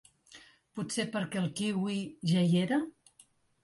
[0.79, 1.97] Potser perquè el kiwi
[2.35, 2.85] ja hi era?